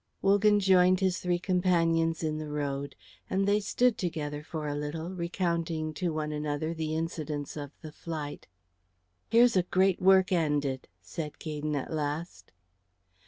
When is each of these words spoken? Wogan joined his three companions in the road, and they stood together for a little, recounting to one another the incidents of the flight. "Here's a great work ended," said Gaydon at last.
Wogan 0.23 0.59
joined 0.59 0.99
his 0.99 1.19
three 1.19 1.37
companions 1.37 2.23
in 2.23 2.39
the 2.39 2.49
road, 2.49 2.95
and 3.29 3.47
they 3.47 3.59
stood 3.59 3.99
together 3.99 4.43
for 4.43 4.67
a 4.67 4.73
little, 4.73 5.11
recounting 5.11 5.93
to 5.93 6.11
one 6.11 6.31
another 6.31 6.73
the 6.73 6.95
incidents 6.95 7.55
of 7.55 7.69
the 7.83 7.91
flight. 7.91 8.47
"Here's 9.29 9.55
a 9.55 9.61
great 9.61 10.01
work 10.01 10.31
ended," 10.31 10.87
said 11.03 11.37
Gaydon 11.37 11.75
at 11.75 11.93
last. 11.93 12.51